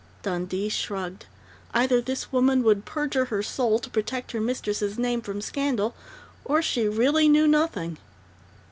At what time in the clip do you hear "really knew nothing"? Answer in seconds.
6.87-7.99